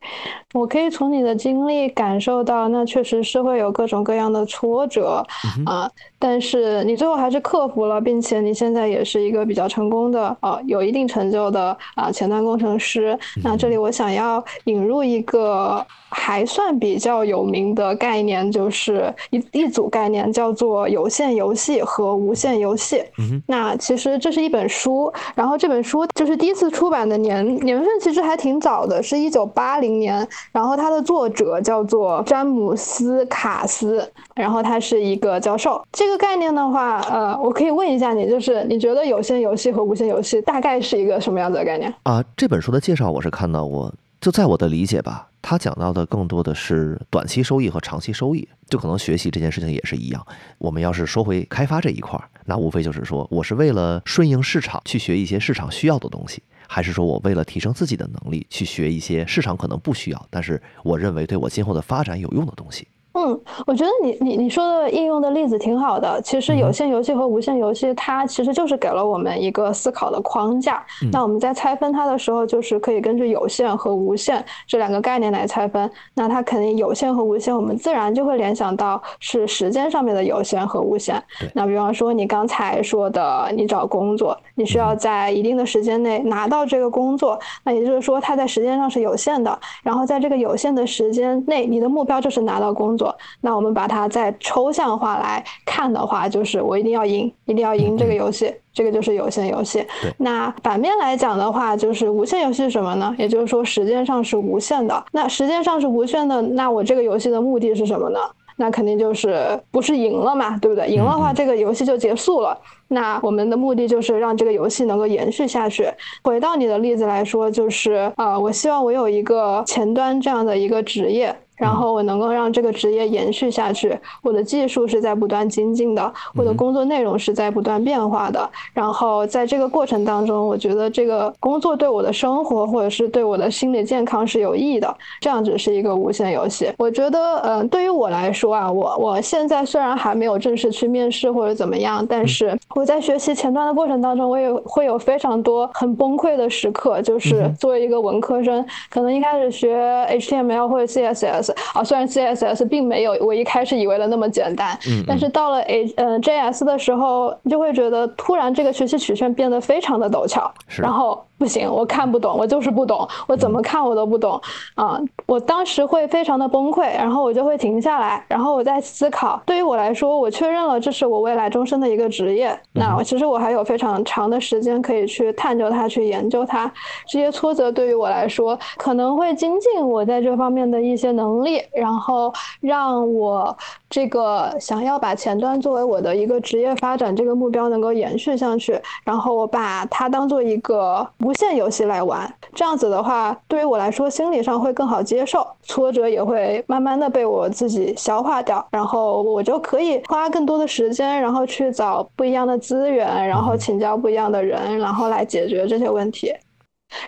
[0.52, 5.24] 我可以从你的经历感受到，那确实是会有各种各样的挫折
[5.64, 5.90] 啊。
[6.18, 13.18] 但是你最后还是克服了，并且你现在也是一个比较成功的呃，有一定成就的啊前端工程师。
[13.42, 23.02] 那这里我想要引入一个还算比较有名的概念，就是一一组概念，叫做有限游戏和无限游戏。
[23.46, 30.26] 那其实这是一本书，然后这本书就是第一次出版的年年份其实还挺早的，是一九八零年。
[30.50, 35.80] 然后它的作者叫做詹姆斯卡斯，然后他是一个教授。
[35.92, 36.14] 这个。
[36.24, 42.24] 概念的话，呃，我可以问一下你，就是你觉得有线游戏和无线游戏大概是一个什么样子的概念啊？
[42.34, 50.26] 这本书的介绍我是看到过，就在我的理解吧，他讲到的更多的是短期收益和长期收益，就可能学习这件事情也是一样。
[50.56, 62.86] 我们要是说回开发这一块儿，那无非就是说，我是为了顺应市场去学一些市场需要的东西，还是说我为了提升自己的能力去学一些市场可能不需要，但是我认为对我今后的发展有用的东西。
[63.16, 66.20] 嗯，我觉得你你你说的应用的例子挺好的。
[66.22, 70.84] 其实有限游戏和无限游戏，它其实就是给了我们一个思考的框架。
[71.12, 75.88] 那我们在拆分它的时候，就是可以根据有限和无限这两个概念来拆分。
[76.14, 81.22] 那它肯定有限和无限，我们自然就会联想到是时间上面的有限和无限。
[81.52, 89.56] 那比方说你刚才说的，你找工作，你需要在一定的时间内拿到这个工作，那也就是说它在时间上是有限的。
[89.84, 93.03] 然后在这个有限的时间内，你的目标就是拿到工作。
[93.40, 99.84] 那我们把它再抽象化来看的话，就是我一定要赢，一定要赢这个游戏，这个就是有限游戏。
[100.18, 103.14] 那反面来讲的话，就是无限游戏是什么呢？
[103.18, 105.04] 也就是说时间上是无限的。
[105.12, 108.18] 那时间上是无限的，那我这个游戏的目的是什么呢？
[108.56, 110.86] 那肯定就是不是赢了嘛，对不对？
[110.86, 112.56] 赢了话，这个游戏就结束了。
[112.86, 115.88] 那我们的目的就是让这个游戏能够延续下去。
[116.22, 121.34] 回到你的例子来说，就是呃，我希望我有一个前端这样的一个职业。
[121.56, 128.50] 然后我能够让这个职业延续下去，我的技术是在不断精进的，我的工作内容是在不断变化的。
[128.72, 134.94] 然后在这个过程当中，我觉得这个工作对我的生活或者是对我的心理健康是有益的。
[135.20, 136.72] 这样子是一个无限游戏。
[136.76, 147.00] 我觉得，嗯，对于我来说啊，我我现在虽然还没有正式去面试或者怎么样，但是我在学习前端的过程当中，我也会有非常多很崩溃的时刻。
[147.02, 149.76] 就是作为一个文科生，可能一开始学
[150.10, 151.43] HTML 或者 CSS。
[151.72, 161.24] 啊，虽然 CSS 并没有我一开始以为的那么简单，但是到了 A 嗯 JS 的时候，就会觉得突然这个学习曲线变得非常的陡峭，然后。
[161.36, 164.40] 不行，我看不懂，我就是不懂，我怎么看我都不懂
[164.76, 164.98] 啊！
[165.26, 169.42] 我当时会非常的崩溃，然后我就会停下来，然后我在思考。
[169.44, 172.58] 对于我来说，我确认了这是我未来终身的一个职业。
[172.72, 176.70] 那其实我还有非常长的时间可以去探究它，去研究它。
[177.08, 183.54] 这些挫折对于我来说，可能会精进我在这方面的一些能力，然后让我
[183.90, 188.80] 这个想要把前端作为我的一个职业发展这个目标能够延续下去。
[189.04, 191.06] 然后我把它当做一个。
[191.24, 206.30] 无限游戏来玩，这样子的话，对于我来说，心理上会更好接受，挫折也会慢慢的被我自己消化掉，然后我就可以花更多的时间，然后去找不一样的资源，然后请教不一样的人，然后来解决这些问题。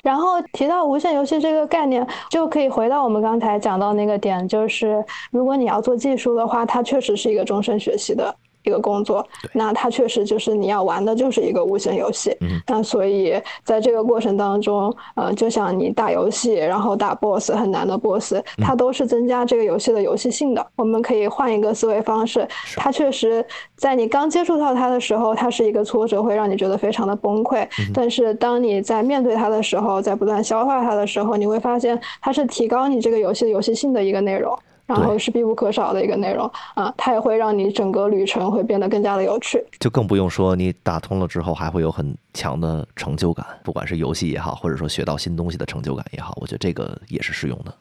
[0.02, 8.34] 然后提到无限游戏这个概念，就可以回到我们刚才讲到那个点，就是如果你要做技术的话，它确实是一个终身学习的。
[8.66, 12.36] 一个工作，那它确实就是你要玩的就是一个无限游戏。
[12.66, 20.66] 那所以在这个过程当中，呃，就像你打游戏，然后打 BOSS 很难的 BOSS，它都是增加这个游戏的游戏性的。
[20.74, 23.44] 我们可以换一个思维方式，它确实
[23.76, 27.64] 在你刚接触到它的时候，它是一个挫折，会让你觉得非常的崩溃。
[27.94, 34.58] 但是当你在面对它的时候，在不断消化它的时候，你会发现它是提高你这个游戏的游戏性的一个内容。
[34.86, 39.62] 然后是必不可少的一个内容啊，它也会让你整个旅程会变得更加的有趣。
[39.80, 47.74] 就更不用说你打通了之后，还会有很强的成就感，不管是游戏也好，或者说学到新东西的成就感也好，我觉得这个也是适用的。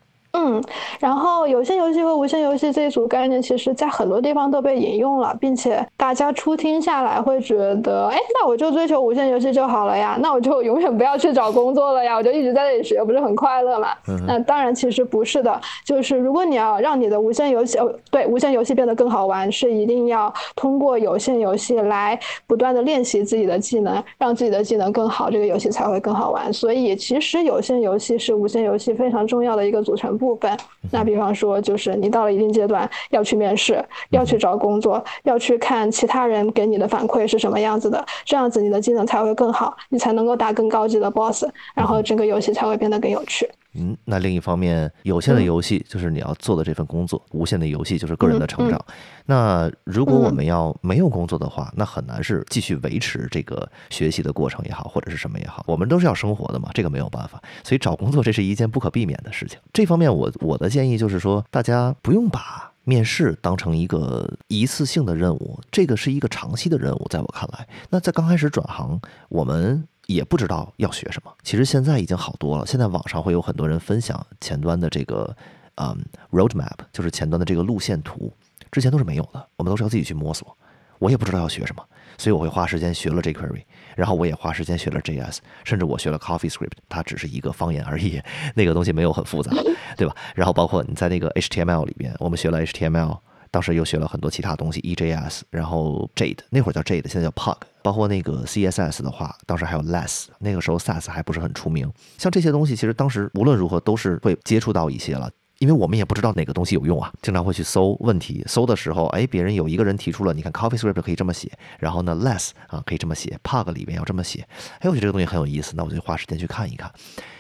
[0.46, 0.64] 嗯，
[1.00, 13.88] 然后有线游戏和无线游戏这一组概念，其实在很多地方都被引用了，并且大家初听下来会觉得，哎，那我就追求无线游戏就好了呀，那我就永远不要去找工作了呀，我就一直在这里学，不是很快乐嘛？
[14.28, 26.54] 那当然其实不是的，就是如果你要让你的无线游戏，哦，对，无线游戏变得更好玩，是一定要通过有线游戏来不断的练习自己的技能，让自己的技能更好，这个游戏才会更好玩。
[26.54, 30.35] 所以其实有线游戏是无线游戏非常重要的一个组成部。
[30.38, 30.58] 分，
[30.92, 41.46] 那比方说，就是你到了一定阶段要去面试，要去找工作，要去看其他人给你的反馈是什么样子的，这样子你的技能才会更好，你才能够打更高级的 BOSS，
[41.76, 43.50] 然后整个游戏才会变得更有趣。
[43.78, 48.84] 嗯，那另一方面，有限的游戏就是你要做的这份工作，无限的游戏就是个人的成长。
[49.26, 57.42] 那如果我们要没有工作的话，那很难是继续维持这个学习的过程也好，或者是什么也好，我们都是要生活的嘛，这个没有办法。
[57.64, 59.60] 所以找工作这是一件不可避免的事情。
[59.74, 67.08] 这方面，我我的建议就是说，大家不用把面试当成一个一次性的任务，这个是一个长期的任务。
[67.10, 69.88] 在我看来，那在刚开始转行，我们。
[70.08, 72.66] 也不知道要学什么，其实现在已经好多了。
[72.66, 75.36] 现在网上会有很多人分享前端的这个，
[75.76, 75.98] 嗯
[76.32, 78.32] ，roadmap，就是前端的这个路线图，
[78.72, 80.56] 之前都是没有的，我们都是要自己去摸索。
[81.00, 81.84] 我也不知道要学什么，
[82.18, 83.64] 所以我会花时间学了 jQuery，
[83.96, 88.22] 然后我也花时间学了 JS，甚至我学了 CoffeeScript，它只是一个方言而已，
[88.56, 89.52] 那个东西没有很复杂，
[89.98, 90.16] 对吧？
[90.36, 93.20] 然后包括你在那个 HTML 里边，我们学了 HTML。
[93.56, 101.90] 当时又学了很多其他东西，EJS，然后 Jade，那会儿叫 Jade，现在叫 Pug，包括那个 CSS 的话，当时还有 Less，那个时候 Sass 还不是很出名。
[102.18, 114.46] 像这些东西，其实当时无论如何都是会接触到一些了，因为我们也不知道哪个东西有用啊，经常会去搜问题，搜的时候，哎，别人有一个人提出了，你看 CoffeeScript 可以这么写，然后呢 Less 啊可以这么写，Pug 里面要这么写，
[114.80, 116.92] 哎，我觉得这个东西很有意思，那我就花时间去看一看，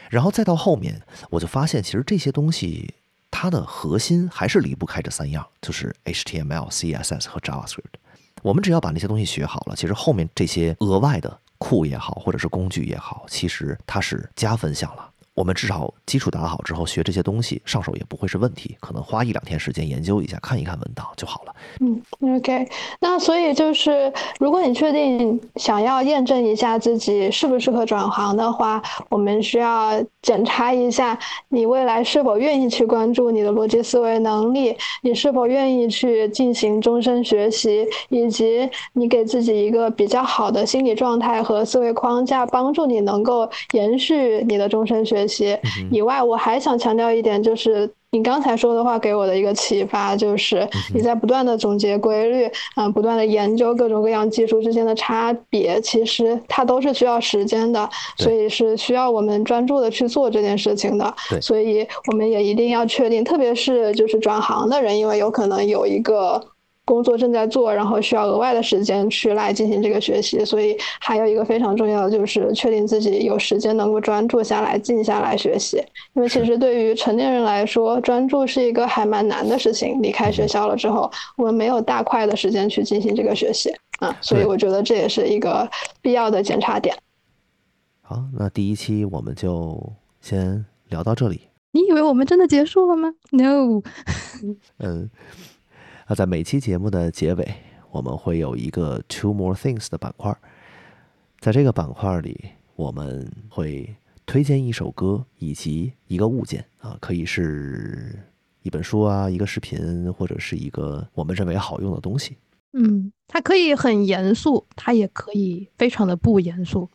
[0.09, 2.93] 然后再到后面，我就发现其实这些东西。
[3.37, 7.99] 它的核心还是离不开这三样，就是 HTML、CSS 和 JavaScript。
[8.41, 15.09] 我们只要把那些东西学好了，其实后面这些额外的库也好，或者是工具也好，其实它是加分项了。
[15.35, 18.77] 我们至少基础打好之后，学这些东西上手也不会是问题。
[18.79, 21.53] 可能花一两天时间研究一下，看一看文档就好了。
[21.81, 22.01] 嗯
[22.37, 22.65] ，OK。
[23.01, 31.19] 那所以就是，如果你确定想要验证一下自己适不适合转行的话，我们需要检查一下
[31.49, 45.24] 你未来是否愿意去关注你的逻辑思维能力，你是否愿意去进行终身学习，以及你给自己一个比较好的心理状态和思维框架，帮助你能够延续你的终身学。
[45.27, 45.59] 些
[45.91, 61.13] 以外，我还想强调一点，就是你刚才说的话给我的一个启发，就是你在不断的总结规律，嗯，不断的研究各种各样技术之间的差别，其实它都是需要时间的，所以是需要我们专注的去做这件事情的。
[61.41, 66.41] 所以我们也一定要确定，特别是就是转行的人，因为有可能有一个。
[66.85, 75.83] 工作正在做，然后需要额外的时间去来进行这个学习，所以还有一个非常重要的就是确定自己有时间能够专注下来、静下来学习。
[76.13, 79.99] 因为其实对于成年人来说，专注是一个还蛮难的事情。
[80.01, 85.67] 离开学校了之后，我们没有大块的时间去进行这个学习啊，所以我觉得这也是一个
[86.01, 86.95] 必要的检查点。
[88.01, 89.81] 好，那第一期我们就
[90.21, 91.41] 先聊到这里。
[91.71, 93.81] 你以为我们真的结束了吗？No。
[94.77, 95.09] 嗯。
[96.07, 97.55] 那在每期节目的结尾，
[97.89, 100.37] 我们会有一个 Two More Things 的板块，
[101.39, 108.23] 在这个板块里，我们会推荐一首歌以及一个物件啊，可以是
[108.61, 112.37] 一本书啊，一个视频，或者是一个我们认为好用的东西。
[112.73, 116.87] 嗯，它可以很严肃，它也可以非常的不严肃。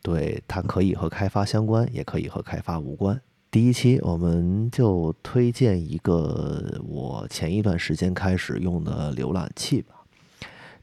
[0.00, 3.20] 对，它可以和开发相关，也可以和开发无关。
[3.56, 9.94] 第一期我们就推荐一个我前一段时间开始用的浏览器吧，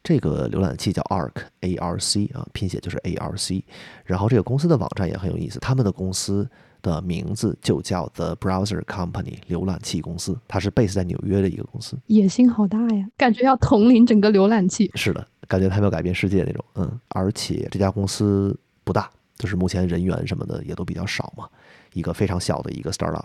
[0.02, 3.64] 这个浏览器叫 Arc，A R C 啊，拼写就是 A R C。
[4.04, 6.50] 然后这个公司的网站也很有意思，他们的公司
[6.82, 10.36] 的名字就叫 The Browser Company，浏览器公司。
[10.48, 11.96] 它是 base 在纽约的一个公司。
[12.08, 14.90] 野心好大呀，感觉要统领整个浏览器。
[14.96, 16.64] 是的，感觉他们要改变世界那种。
[16.74, 19.08] 嗯，而且这家公司不大，
[19.38, 21.48] 就是目前人员什么的也都比较少嘛，
[21.94, 23.24] 一个非常小的一个 startup。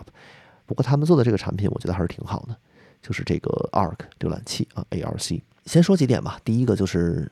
[0.64, 2.56] 不过他们做的这个产品，我觉得还是挺好的，
[3.02, 5.42] 就是这个 Arc 浏览器啊，A R C。
[5.66, 6.40] 先说几点吧。
[6.44, 7.30] 第一个就是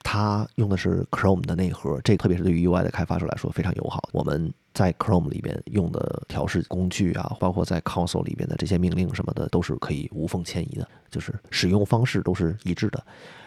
[0.00, 4.08] 它用的是 Chrome 的内核，这特别是对于 UI 的开发者来说非常友好。
[4.12, 13.02] 我们在 Chrome 里边用的调试工具啊，包括在 Console 里边的这些命令什么的，都是可以无缝迁移的，就是使用方式都是一致的。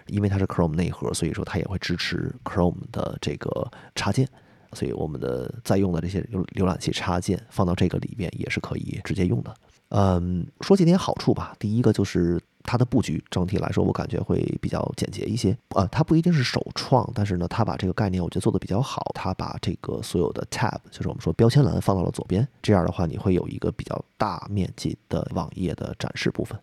[0.07, 4.27] 因为它是 Chrome 内核，所以说它也会支持 Chrome 的这个插件，
[4.73, 9.53] 所以我们的在用的这些浏浏览器插件放到这个里边也是可以直接用的。
[9.89, 11.55] 嗯，说几点好处吧。
[11.57, 15.57] 第一个就是它的布局整体来说，我感觉会比较简洁一些。
[15.69, 19.11] 呃，它不一定是首创，但是呢，它把这个概念我觉得做的比较好。
[19.15, 26.59] 它把这个所有的 tab，就是我们说标签栏放到了左边，这样的话你会有一个比较大面积的网页的展示部分。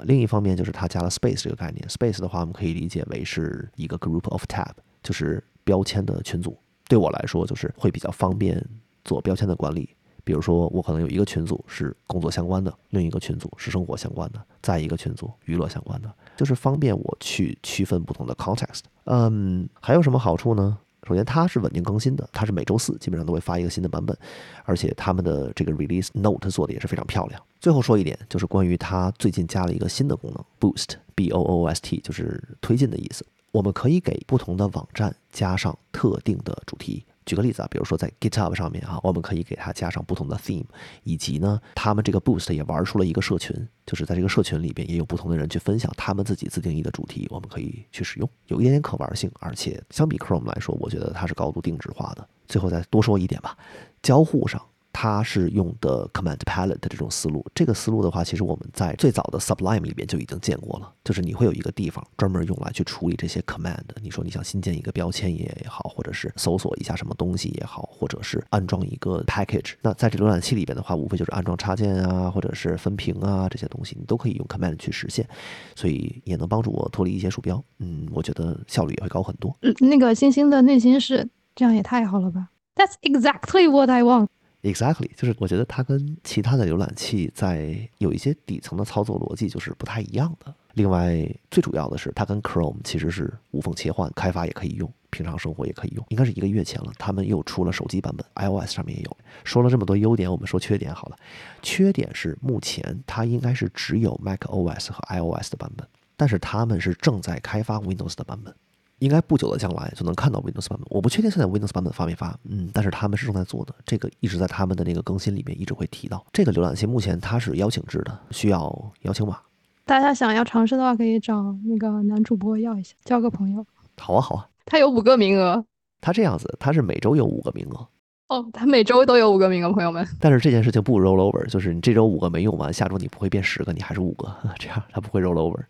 [0.00, 6.54] 另一方面就是它加了 space 这个概念，space 的话我们可以理解为是一个 group of tab，就是标签的群组。
[6.88, 8.64] 对我来说就是会比较方便
[9.04, 9.88] 做标签的管理。
[10.24, 18.80] 比如说，我可能有一个群组是工作相关的，另一个群组是生活相关的，再一个群组娱乐相关的，就是方便我去区分不同的 context。
[19.04, 20.76] 嗯，还有什么好处呢？
[21.06, 24.18] 首先，它是稳定更新的，它是每周四基本上都会发一个新的版本，
[24.64, 27.40] 而且他们的这个 release note 做的也是非常漂亮。
[27.60, 33.24] 最后说一点，就是关于它最近加了一个新的功能，boost，b o o s t，就是推进的意思。
[33.56, 37.02] 我们可以给不同的网站加上特定的主题。
[37.24, 40.66] 举个例子啊，比如说在 GitHub 上面啊，我们可以给它加上不同的 theme，
[41.04, 52.28] 以及呢，他们这个 Boost 也玩出了一个社群，就是在这个社群里边也有不同的人去分享他们自己自定义的主题，我们可以去使用，有一点点可玩性，而且相比 Chrome 来说，我觉得它是高度定制化的。
[52.46, 53.56] 最后再多说一点吧，
[54.02, 54.60] 交互上。
[54.98, 63.84] 它是用的 command palette 的这种思路，这个思路的话，其实我们在最早的 Sublime 里边就已经见过了，就是你会有一个地方专门用来去处理这些 command。
[64.02, 75.28] 你说你想新建一个标签也好，或者是搜索一下什么东西也好，或者是安装一个 package，那在这浏览器里边的话，无非就是安装插件啊，或者是分屏啊这些东西，你都可以用 command 去实现，
[75.74, 77.62] 所以也能帮助我脱离一些鼠标。
[77.80, 79.54] 嗯，我觉得效率也会高很多。
[79.60, 84.28] 嗯那个星星的内心是这样，也太好了吧？That's exactly what I want.
[84.66, 90.52] Exactly，就是我觉得它跟其他的浏览器在有一些底层的操作逻辑就是不太一样的。
[90.72, 96.04] 另外，最主要的是它跟 Chrome 其实是无缝切换，开发也可以用，平常生活也可以用。
[96.08, 99.16] 应该是一个月前了，他们又出了手机版本，iOS 上面也有。
[99.44, 101.16] 说了这么多优点，我们说缺点好了。
[101.62, 105.86] 缺点是目前它应该是只有 macOS 和 iOS 的版本，
[106.16, 108.52] 但是他们是正在开发 Windows 的版本。
[108.98, 116.24] 应该不久的将来就能看到 Windows 版本，我不确定现在 Windows 版本发没发，嗯，但是他们是正在做的，这个一直在他们的那个更新里面一直会提到。
[116.32, 119.38] 这个浏览器目前它是邀请制的，需要邀请码。
[119.84, 123.64] 大家想要尝试的话，可以找那个男主播要一下，交个朋友。
[123.98, 124.48] 好啊，好啊。
[124.64, 125.64] 他有五个名额。
[126.00, 127.86] 他这样子，他是每周有五个名额。
[128.28, 130.04] 哦，他每周都有五个名额，朋友们。
[130.18, 135.60] 但是这件事情不 roll over，就是你这周五个没用完，下周你不会变十个，你还是五个， 这样他不会 roll over。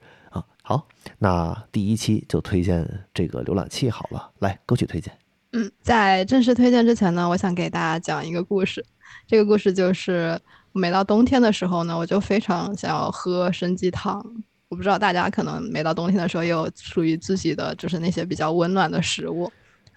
[0.68, 0.88] 好，
[1.20, 4.32] 那第一期就推荐这个浏览器好了。
[4.40, 5.16] 来，歌曲推荐。
[5.52, 8.84] 嗯，在正式推荐之前呢，我想给大家讲一个故事。
[9.28, 10.36] 这个故事就是，
[10.72, 14.20] 每到冬天的时候呢，我就非常想要喝参鸡汤。
[14.66, 19.44] 我不知道大家可能每到冬天的时候，也有属于自己的就是那些比较温暖的食物。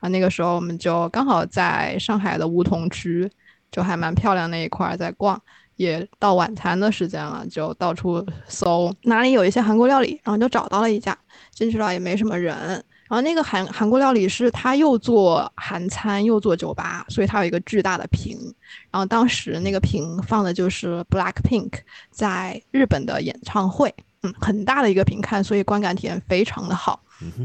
[0.01, 3.28] 啊，那个时候我们就刚好在上海的梧桐区，
[3.72, 5.41] 就还蛮漂亮那一块在逛。
[5.80, 11.17] 也到晚餐的时间了，就到处搜哪里有一些韩国料理，然后就找到了一家，
[11.53, 12.53] 进去了也没什么人。
[13.07, 18.38] 然后那个韩韩国料理是他又做韩餐又做酒吧，所以他有一个巨大的屏。
[18.91, 21.71] 然后当时那个屏放的就是 Black Pink
[22.11, 27.01] 在日本的演唱会，嗯，很大的一个屏看，所以观感体验非常的好，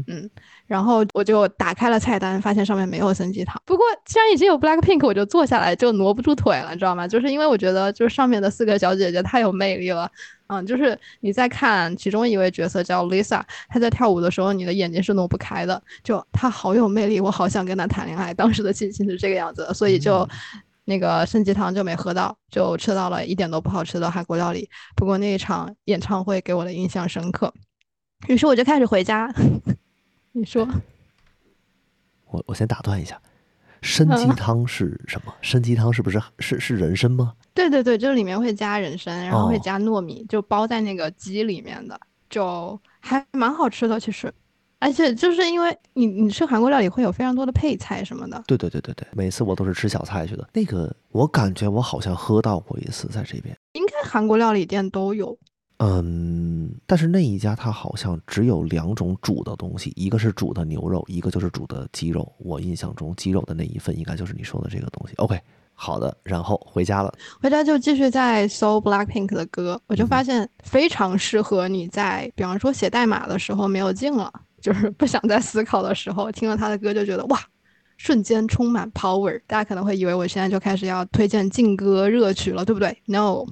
[0.07, 0.29] 嗯。
[0.67, 3.61] 然后我就打开了菜单，发现上面没有参鸡汤。
[3.65, 7.07] 不过既然已经有 Black Pink，我就坐下来就挪不住腿了，你知道吗？
[7.07, 10.09] 就是因为我觉得，就是上面的四个小姐姐太有魅力了。
[10.47, 15.81] 嗯，就是你在看其中一位角色叫 Lisa，她在跳舞的时候，你的眼睛是挪不开的。
[16.03, 18.33] 就她好有魅力，我好想跟她谈恋爱。
[18.33, 20.27] 当时的心情是这个样子，所以就
[20.85, 24.69] 那个参鸡汤就没喝到，就吃到了一点都不好吃的韩国料理。
[24.95, 27.51] 不过那一场演唱会给我的印象深刻，
[28.27, 29.31] 于是我就开始回家。
[30.37, 30.67] 你说，
[32.25, 33.17] 我我先打断一下，
[33.81, 35.33] 参鸡汤是什么？
[35.41, 37.33] 参鸡汤是不是是是人参吗？
[37.53, 41.97] 对对对，就是里面会加人参，然后会加糯米，就包在那个鸡里面的，
[42.29, 43.97] 就还蛮好吃的。
[43.97, 44.33] 其实，
[44.79, 50.45] 而且就是因为你你吃韩国料理会有非常多的配菜什么的，对对对对对，每次我都是吃小菜去的。
[50.51, 53.57] 那个我感觉我好像喝到过一次，在这边。
[53.71, 55.37] 应该韩国料理店都有。
[55.77, 62.31] 嗯，但是那一家它好像只有两种煮的东西，一个是煮的牛肉，一个就是煮的鸡肉。
[62.37, 65.13] 我印象中鸡肉的那一份应该就是你说的这个东西。
[65.17, 65.39] OK，
[65.73, 77.39] 好的，然后回家了，回家就继续在搜 Blackpink 的歌，我就发现非常适合你在，比方说写代码的时候没有劲了，就是不想再思考的时候，听了他的歌就觉得哇。
[77.97, 83.45] 瞬间充满 power，大家可能会以为我现在就开始要推荐劲歌热曲了，对不对？No，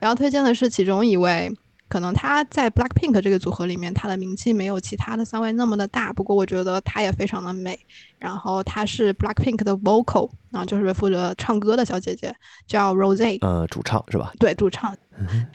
[0.00, 1.50] 我要推荐的是其中一位，
[1.88, 7.78] 可能他在 Blackpink 这个组合里面，他的名气没有其他的三位那么的大，不过我觉得他也非常的美。
[8.18, 12.34] 然后他是 Blackpink 的 vocal，然后就是负责唱歌的小姐姐，
[12.66, 14.32] 叫 Rose，呃，主唱是吧？
[14.38, 14.94] 对，主唱。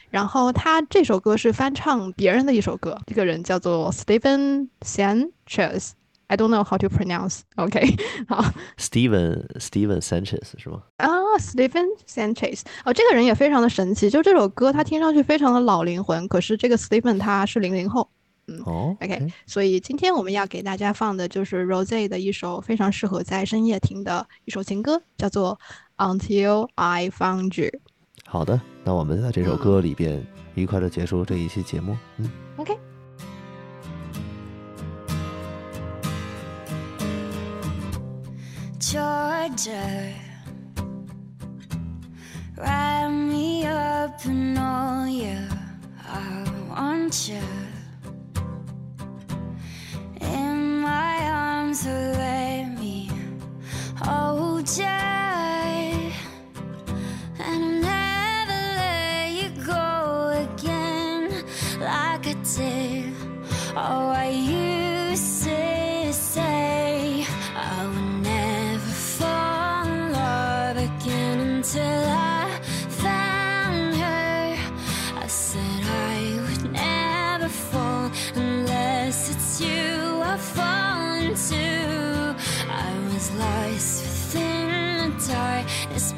[0.09, 5.91] 然后他这首歌是翻唱别人的一首歌，这个人叫做 Stephen Sanchez。
[6.27, 7.41] I don't know how to pronounce.
[7.55, 7.95] OK，
[8.27, 8.43] 好
[8.77, 10.81] ，Steven Steven Sanchez 是吗？
[10.97, 11.09] 啊
[11.39, 12.61] ，Steven Sanchez。
[12.83, 14.09] 哦，这个人也非常的神奇。
[14.09, 18.09] 就这首歌，他听上去非常的老灵魂，可是这个 Steven 他是零零后。
[18.47, 19.31] 嗯，哦，OK。
[19.47, 25.59] 所以今天我们要给大家放的就是 Rose 的一首非常适合在深夜听的一首情歌，叫做
[25.97, 27.71] Until I Found You。
[28.25, 31.97] 好的，那我们在这首歌里边愉快的结束这一期节目。
[32.17, 32.94] 嗯，OK。
[38.91, 40.13] Georgia.
[42.55, 45.39] Wrap me up in all you,
[46.07, 47.41] I want you.
[50.21, 53.09] In my arms, so let me
[54.03, 54.83] hold you.
[54.85, 56.13] And
[57.39, 61.43] I'll never let you go again
[61.79, 63.13] like I did.
[63.75, 64.14] Oh,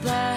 [0.08, 0.37] fly.